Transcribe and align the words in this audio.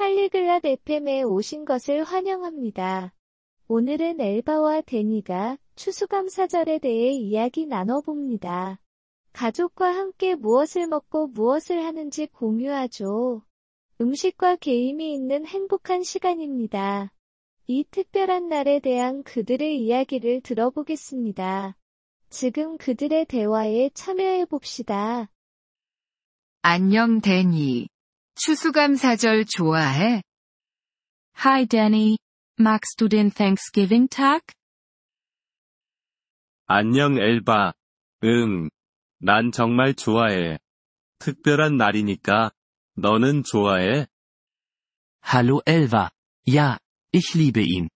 팔리글랏 0.00 0.64
FM에 0.64 1.22
오신 1.24 1.66
것을 1.66 2.04
환영합니다. 2.04 3.12
오늘은 3.68 4.18
엘바와 4.18 4.80
데니가 4.80 5.58
추수감사절에 5.76 6.78
대해 6.78 7.10
이야기 7.10 7.66
나눠봅니다. 7.66 8.80
가족과 9.34 9.94
함께 9.94 10.34
무엇을 10.36 10.86
먹고 10.86 11.26
무엇을 11.26 11.84
하는지 11.84 12.26
공유하죠. 12.28 13.42
음식과 14.00 14.56
게임이 14.56 15.12
있는 15.12 15.44
행복한 15.44 16.02
시간입니다. 16.02 17.12
이 17.66 17.84
특별한 17.90 18.48
날에 18.48 18.80
대한 18.80 19.22
그들의 19.22 19.82
이야기를 19.82 20.40
들어보겠습니다. 20.40 21.76
지금 22.30 22.78
그들의 22.78 23.26
대화에 23.26 23.90
참여해 23.92 24.46
봅시다. 24.46 25.30
안녕 26.62 27.20
데니. 27.20 27.88
추수감사절 28.34 29.44
좋아해? 29.44 30.22
Hi 31.44 31.66
Danny, 31.66 32.16
magst 32.58 32.96
du 32.98 33.08
den 33.08 33.30
Thanksgiving-Tag? 33.30 34.42
안녕 36.66 37.16
엘바. 37.18 37.72
응. 38.24 38.70
난 39.18 39.50
정말 39.52 39.94
좋아해. 39.94 40.58
특별한 41.18 41.76
날이니까. 41.76 42.52
너는 42.94 43.42
좋아해? 43.44 44.06
Hallo 45.22 45.60
Elva. 45.66 46.10
Ja, 46.46 46.78
ich 47.12 47.34
liebe 47.36 47.60
ihn. 47.62 47.88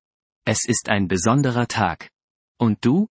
Es 0.44 0.68
ist 0.68 0.90
ein 0.90 1.08
besonderer 1.08 1.66
Tag. 1.66 2.10
Und 2.58 2.80
du? 2.80 3.06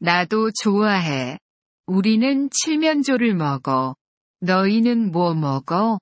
나도 0.00 0.50
좋아해. 0.52 1.38
우리는 1.86 2.48
칠면조를 2.50 3.34
먹어. 3.34 3.96
너희는 4.41 5.11
뭐 5.11 5.33
먹어? 5.33 5.99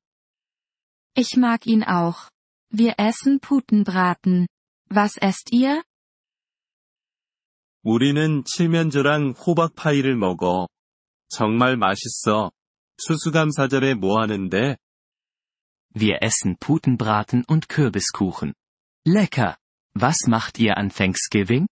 Ich 1.16 1.38
mag 1.38 1.68
ihn 1.68 1.84
auch. 1.84 2.30
Wir 2.74 2.96
essen 2.98 3.40
Putenbraten. 3.40 4.48
Was 4.90 5.18
esst 5.22 5.52
ihr? 5.54 5.84
우리는 7.84 8.44
칠면조랑 8.46 9.32
호박파이를 9.32 10.16
먹어. 10.16 10.68
정말 11.30 11.78
맛있어. 11.78 12.52
추수감사절에 12.98 13.96
뭐 13.96 14.22
하는데? 14.22 14.78
Wir 15.96 16.20
essen 16.22 16.58
Putenbraten 16.60 17.44
und 17.50 17.68
Kürbiskuchen. 17.68 18.54
Lecker. 19.06 19.58
Was 19.94 20.28
macht 20.28 20.60
ihr 20.60 20.78
an 20.78 20.90
Thanksgiving? 20.90 21.68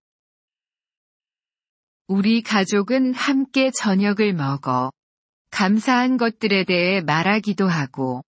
우리 2.07 2.41
가족은 2.41 3.13
함께 3.13 3.71
저녁을 3.71 4.33
먹어. 4.33 4.91
감사한 5.53 6.17
것들에 6.17 6.63
대해 6.65 7.01
말하기도 7.01 7.67
하고. 7.67 8.23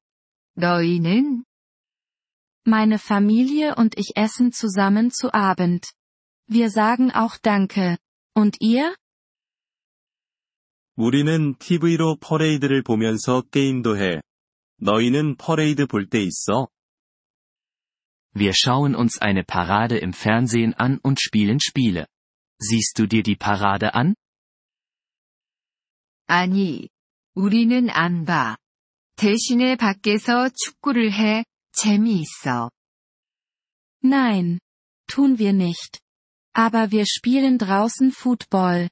너희는? 0.57 1.45
Meine 2.67 2.99
Familie 2.99 3.75
und 3.75 3.97
ich 3.99 4.13
essen 4.17 4.53
zusammen 4.53 5.11
zu 5.11 5.33
Abend. 5.33 5.93
Wir 6.49 6.71
sagen 6.71 7.11
auch 7.13 7.39
Danke. 7.39 7.97
Und 8.35 8.57
ihr? 8.61 8.95
우리는 10.97 11.55
TV로 11.59 12.17
퍼레이드를 12.21 12.83
보면서 12.83 13.43
게임도 13.51 13.97
해. 13.97 14.21
너희는 14.79 15.37
퍼레이드 15.37 15.87
볼 15.87 16.09
때 16.09 16.23
있어? 16.23 16.69
Wir 18.35 18.53
schauen 18.55 18.95
uns 18.95 19.19
eine 19.21 19.43
Parade 19.45 19.97
im 19.99 20.13
Fernsehen 20.13 20.75
an 20.75 21.01
und 21.03 21.21
spielen 21.21 21.59
Spiele. 21.61 22.07
Siehst 22.61 22.99
du 22.99 23.07
dir 23.07 23.23
die 23.23 23.37
Parade 23.37 23.95
an? 23.95 24.15
아니, 26.29 26.89
우리는 27.35 27.89
안 27.91 28.25
봐. 28.25 28.57
대신에 29.17 29.77
밖에서 29.77 30.49
축구를 30.49 31.13
해, 31.13 31.45
재미있어. 31.73 32.71
Nein. 34.03 34.59
Tun 35.07 35.39
wir 35.39 35.53
nicht. 35.53 36.01
Aber 36.55 36.91
wir 36.91 37.05
spielen 37.05 37.59
draußen 37.59 38.13
Football. 38.13 38.89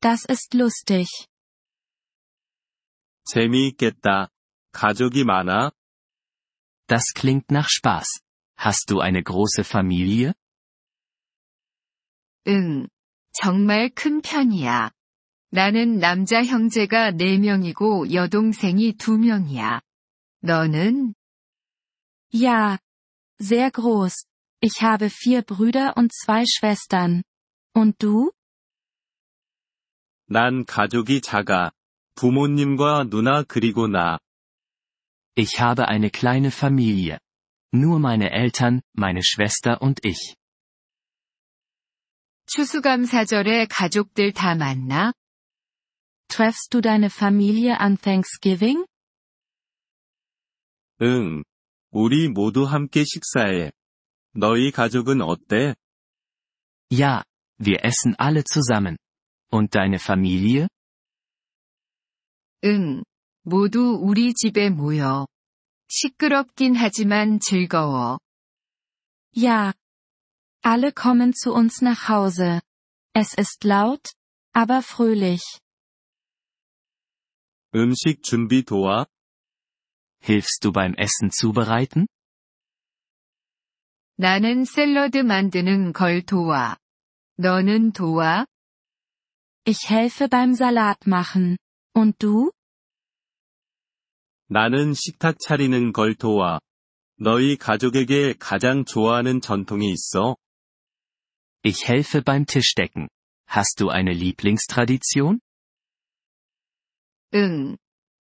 Das 0.00 0.24
ist 0.28 0.54
lustig. 0.54 1.08
재미있겠다. 3.24 4.28
가족이 4.72 5.24
많아? 5.24 5.72
Das 6.86 7.14
klingt 7.14 7.50
nach 7.50 7.68
Spaß. 7.68 8.20
Hast 8.58 8.90
du 8.90 9.00
eine 9.00 9.22
große 9.22 9.62
Familie? 9.64 10.34
응. 12.46 12.88
정말 13.32 13.90
큰 13.90 14.20
편이야. 14.20 14.90
나는 15.54 15.98
남자 15.98 16.44
형제가 16.44 17.12
4명이고 17.12 18.12
여동생이 18.12 18.94
2명이야. 18.94 19.80
너는? 20.42 21.14
Ja. 22.32 22.78
Sehr 23.40 23.70
groß. 23.70 24.26
Ich 24.60 24.82
habe 24.82 25.08
vier 25.10 25.42
Brüder 25.42 25.96
und 25.96 26.12
zwei 26.12 26.44
Schwestern. 26.46 27.22
Und 27.74 27.98
du? 27.98 28.30
난 30.26 30.64
가족이 30.64 31.20
작아. 31.22 31.72
부모님과 32.14 33.08
누나 33.10 33.42
그리고 33.42 33.88
나. 33.88 34.18
Ich 35.34 35.60
habe 35.60 35.88
eine 35.88 36.10
kleine 36.10 36.50
Familie. 36.50 37.18
Nur 37.72 37.98
meine 37.98 38.30
Eltern, 38.30 38.82
meine 38.92 39.22
Schwester 39.24 39.80
und 39.80 40.00
ich. 40.04 40.36
추수감사절에 42.46 43.66
가족들 43.66 44.32
다 44.32 44.54
만나? 44.54 45.12
Treffst 46.28 46.72
du 46.72 46.80
deine 46.80 47.10
Familie 47.10 47.80
an 47.80 47.98
Thanksgiving? 47.98 48.84
응. 51.02 51.42
우리 51.90 52.28
모두 52.28 52.64
함께 52.64 53.04
식사해. 53.04 53.72
너희 54.34 54.70
가족은 54.70 55.22
어때? 55.22 55.74
Ja, 56.92 57.24
wir 57.58 57.84
essen 57.84 58.14
alle 58.18 58.44
zusammen. 58.44 58.96
Und 59.50 59.70
deine 59.70 59.98
Familie? 59.98 60.68
응. 62.64 63.02
모두 63.42 63.98
우리 64.00 64.32
집에 64.34 64.70
모여. 64.70 65.26
시끄럽긴 65.88 66.76
하지만 66.76 67.40
즐거워. 67.40 68.18
Ja. 69.34 69.72
Alle 70.62 70.92
kommen 70.92 71.32
zu 71.32 71.52
uns 71.54 71.80
nach 71.82 72.08
Hause. 72.08 72.60
Es 73.14 73.34
ist 73.34 73.64
laut, 73.64 74.12
aber 74.52 74.82
fröhlich. 74.82 75.42
음식 77.74 78.22
준비 78.22 78.62
도와? 78.62 79.06
Hilfst 80.22 80.60
du 80.62 80.72
beim 80.72 80.94
Essen 80.98 81.30
zubereiten? 81.30 82.06
나는 84.16 84.64
샐러드 84.64 85.18
만드는 85.18 85.92
걸 85.92 86.22
도와. 86.22 86.76
너는 87.36 87.92
도와? 87.92 88.46
Ich 89.64 89.88
helfe 89.88 90.28
beim 90.28 90.54
Salat 90.54 90.98
machen. 91.06 91.56
Und 91.94 92.18
du? 92.18 92.50
나는 94.48 94.94
식탁 94.94 95.38
차리는 95.38 95.92
걸 95.92 96.14
도와. 96.14 96.60
너희 97.16 97.56
가족에게 97.56 98.34
가장 98.38 98.84
좋아하는 98.84 99.40
전통이 99.40 99.90
있어? 99.90 100.36
Ich 101.62 101.88
helfe 101.88 102.22
beim 102.22 102.46
Tischdecken. 102.46 103.08
Hast 103.46 103.80
du 103.80 103.90
eine 103.90 104.12
Lieblingstradition? 104.12 105.40
응. 107.34 107.76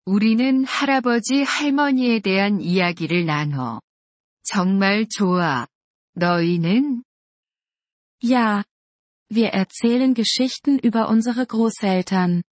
우리는 0.06 0.66
할아버지 0.66 1.44
할머니에 1.44 2.20
대한 2.20 2.62
이야기를 2.62 3.26
나눠. 3.26 3.82
정말 4.44 5.08
좋아. 5.10 5.68
너희는? 6.16 7.04
Ja. 8.22 8.64
Wir 9.30 9.50
erzählen 9.52 10.14
Geschichten 10.14 10.78
über 10.80 11.10
unsere 11.10 11.46
Großeltern. 11.46 12.44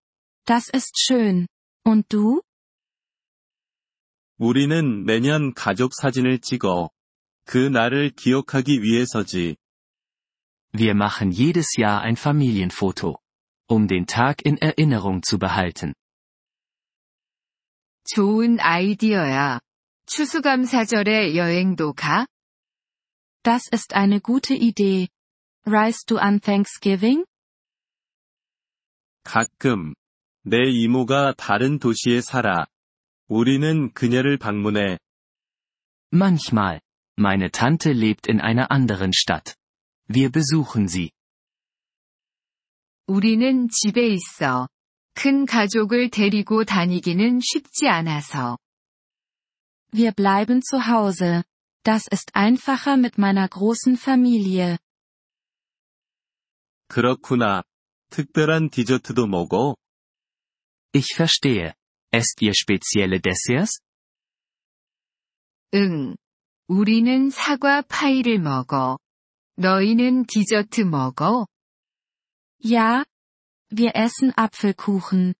Das 0.46 0.70
ist 0.74 0.98
schön. 0.98 1.48
Und 1.84 2.08
du? 2.10 2.42
우리는 4.38 5.06
매년 5.06 5.54
가족 5.54 5.94
사진을 5.94 6.40
찍어. 6.40 6.90
그 7.46 7.58
날을 7.58 8.12
기억하기 8.16 8.82
위해서지. 8.82 9.58
Wir 10.74 10.96
machen 10.96 11.32
jedes 11.32 11.78
Jahr 11.78 12.02
ein 12.02 12.16
Familienfoto. 12.16 13.20
Um 13.70 13.88
den 13.88 14.08
Tag 14.08 14.46
in 14.46 14.58
Erinnerung 14.58 15.22
zu 15.22 15.38
behalten. 15.38 15.94
좋은 18.06 18.60
아이디어야. 18.60 19.60
추수감사절에 20.06 21.36
여행도 21.36 21.94
가? 21.94 22.28
Das 23.44 23.70
ist 23.74 23.96
eine 23.96 24.20
gute 24.20 24.56
Idee. 24.56 25.08
Reist 25.66 26.08
du 26.08 26.20
an 26.20 26.40
Thanksgiving? 26.40 27.26
가끔. 29.24 29.94
내 30.44 30.58
이모가 30.70 31.34
다른 31.38 31.80
도시에 31.80 32.22
살아. 32.22 32.66
우리는 33.28 33.92
그녀를 33.94 34.38
방문해. 34.38 34.98
Manchmal. 36.12 36.82
Meine 37.18 37.50
Tante 37.52 37.92
lebt 37.92 38.28
in 38.28 38.42
einer 38.42 38.72
anderen 38.72 39.12
Stadt. 39.14 39.56
Wir 40.08 40.32
besuchen 40.32 40.88
sie. 40.88 41.12
우리는 43.08 43.70
집에 43.70 44.08
있어. 44.08 44.68
큰 45.16 45.46
가족을 45.46 46.10
데리고 46.10 46.64
다니기는 46.64 47.40
쉽지 47.42 47.88
않아서. 47.88 48.58
wir 49.94 50.14
bleiben 50.14 50.62
zu 50.62 50.88
Hause. 50.88 51.44
Das 51.84 52.08
ist 52.12 52.36
einfacher 52.36 52.96
mit 52.96 53.18
meiner 53.18 53.48
großen 53.48 53.98
Familie. 53.98 54.78
그렇구나. 56.88 57.64
특별한 58.10 58.70
디저트도 58.70 59.28
먹어? 59.28 59.76
Ich 60.94 61.16
verstehe. 61.16 61.74
Esst 62.14 62.42
ihr 62.42 62.54
spezielle 62.54 63.22
Desserts? 63.22 63.80
응. 65.74 66.16
우리는 66.68 67.30
사과 67.30 67.82
파이를 67.82 68.40
먹어. 68.40 68.98
너희는 69.56 70.26
디저트 70.26 70.82
먹어? 70.82 71.48
Ja, 72.64 73.06
wir 73.70 73.96
essen 73.96 74.34
Apfelkuchen. 74.36 75.34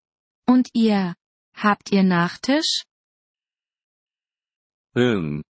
Und 0.48 0.70
ihr? 0.74 1.16
Habt 1.56 1.92
ihr 1.92 2.04
Nachtisch? 2.04 2.84
응. 4.98 5.44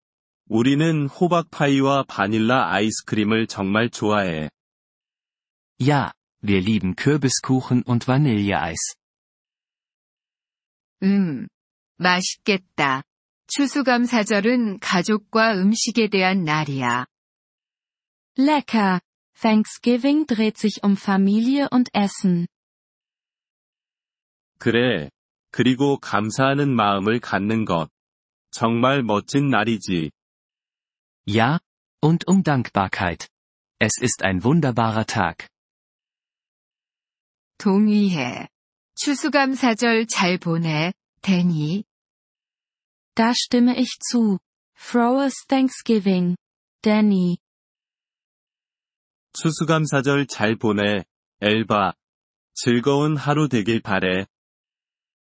우리는 0.48 1.08
호박파이와 1.08 2.04
바닐라 2.04 2.70
아이스크림을 2.72 3.46
정말 3.46 3.88
좋아해. 3.90 4.50
Ja, 5.80 6.12
wir 6.42 6.60
lieben 6.60 6.94
Kürbiskuchen 6.94 7.82
und 7.86 8.06
Vanilleeis. 8.06 8.94
음. 11.02 11.48
맛있겠다. 11.96 13.02
추수감사절은 13.46 14.78
가족과 14.80 15.54
음식에 15.54 16.08
대한 16.08 16.44
날이야. 16.44 17.06
Lecker. 18.38 19.00
Thanksgiving 19.40 20.26
dreht 20.26 20.58
sich 20.58 20.84
um 20.84 20.96
Familie 20.96 21.68
und 21.70 21.90
Essen. 21.94 22.46
그래. 24.57 25.09
그리고 25.51 25.97
감사하는 25.97 26.73
마음을 26.75 27.19
갖는 27.19 27.65
것. 27.65 27.89
정말 28.51 29.03
멋진 29.03 29.49
날이지. 29.49 30.11
Ja, 31.27 31.59
und 32.01 32.25
um 32.27 32.43
Dankbarkeit. 32.43 33.27
Es 33.79 34.01
ist 34.01 34.23
ein 34.23 34.43
wunderbarer 34.43 35.05
Tag. 35.05 35.47
동의해. 37.57 38.47
추수감사절 38.95 40.07
잘 40.07 40.37
보내, 40.37 40.93
데니. 41.21 41.83
Da 43.15 43.33
stimme 43.33 43.75
ich 43.77 43.97
zu. 43.99 44.39
Frohes 44.75 45.45
Thanksgiving. 45.47 46.35
Danny. 46.81 47.37
추수감사절 49.33 50.27
잘 50.27 50.55
보내, 50.55 51.03
엘바. 51.41 51.93
즐거운 52.53 53.17
하루 53.17 53.49
되길 53.49 53.81
바래. 53.81 54.25